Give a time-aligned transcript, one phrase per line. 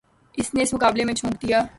[0.37, 1.61] اس نے اس مقابلے میں جھونک دیا۔